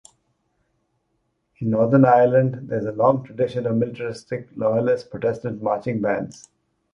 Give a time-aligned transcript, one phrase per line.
[1.59, 6.49] In Northern Ireland there is a long tradition of militaristic loyalist Protestant marching bands.